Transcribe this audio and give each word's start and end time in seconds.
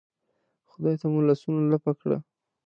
خدای 0.69 0.95
ته 1.01 1.05
مو 1.11 1.19
لاسونه 1.27 1.61
لپه 1.71 1.91
کړل. 1.99 2.21